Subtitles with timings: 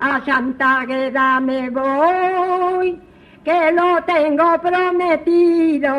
[0.00, 2.98] a Santa Agueda me voy,
[3.44, 5.94] que lo tengo prometido,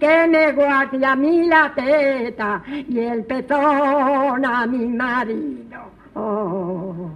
[0.00, 5.80] que me guarde a mí la teta y el pezón a mi marido.
[6.14, 7.10] Oh,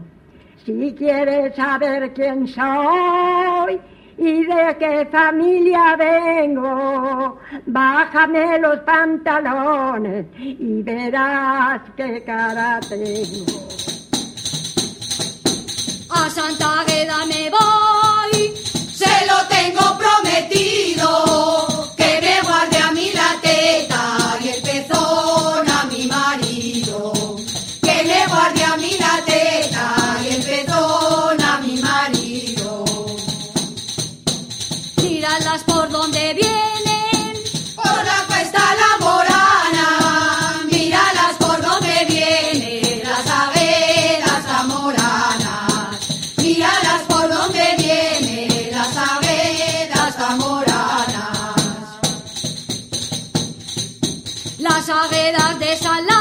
[0.64, 3.80] si quieres saber quién soy,
[4.18, 7.38] y de qué familia vengo.
[7.66, 13.97] Bájame los pantalones y verás qué cara tengo.
[35.08, 37.32] míralas por donde vienen.
[37.74, 39.86] Por la cuesta la morana,
[40.70, 43.02] míralas por donde vienen.
[43.04, 45.98] Las abelas zamoranas,
[46.36, 48.70] míralas por donde vienen.
[48.70, 51.56] Las abelas zamoranas.
[54.58, 56.17] Las abelas de Salada.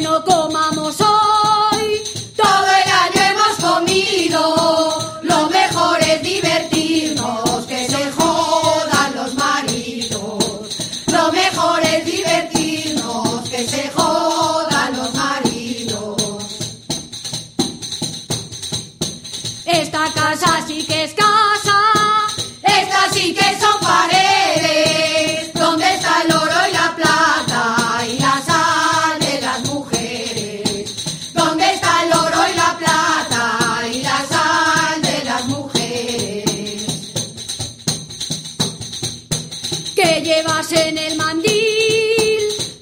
[0.00, 2.02] no comamos hoy.
[2.36, 11.04] Todo el año hemos comido, lo mejor es divertirnos, que se jodan los maridos.
[11.06, 16.16] Lo mejor es divertirnos, que se jodan los maridos.
[19.64, 21.43] Esta casa sí que es cara.
[40.24, 41.52] llevas en el mandil?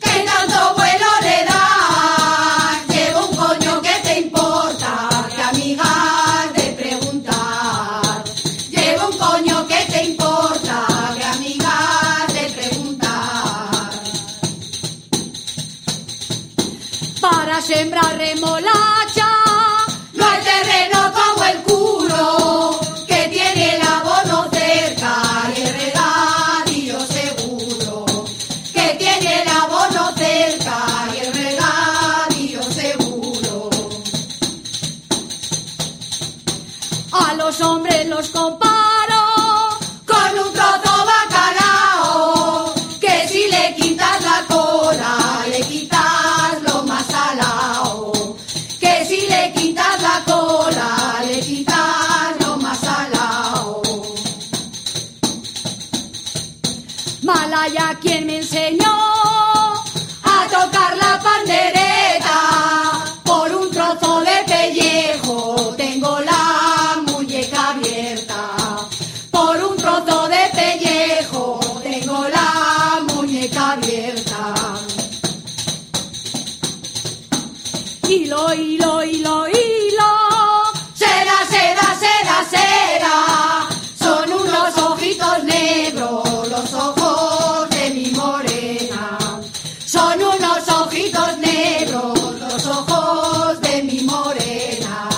[0.01, 2.87] ¿Qué tanto vuelo le das?
[2.89, 8.25] Llevo un coño que te importa, que amigas de preguntar.
[8.71, 10.87] Llevo un coño que te importa,
[11.17, 13.91] que amigas de preguntar.
[17.21, 18.92] Para sembrar remolar.
[37.53, 39.23] los hombres los comparo
[40.07, 48.37] con un trozo bacalao, que si le quitas la cola, le quitas lo más salado,
[48.81, 53.83] que si le quitas la cola, le quitas lo más salado.
[57.21, 58.82] Malaya, quien me enseñó?
[73.83, 74.55] abierta.
[78.09, 80.11] Hilo, hilo, hilo, hilo.
[80.95, 83.69] Seda, seda, seda, seda.
[83.99, 89.19] Son unos ojitos negros, los ojos de mi morena.
[89.85, 95.09] Son unos ojitos negros, los ojos de mi morena.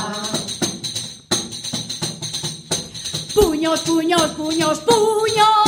[3.35, 5.64] Puños, puños, puños, puños.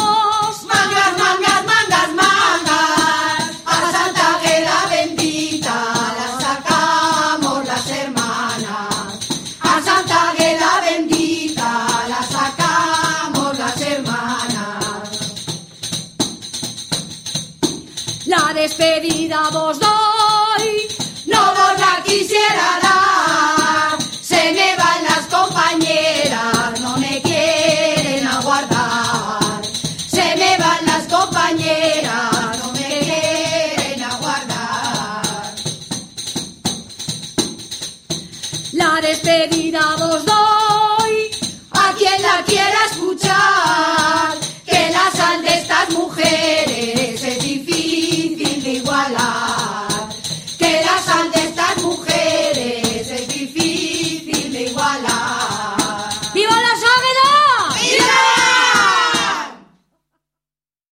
[19.37, 19.96] miramos.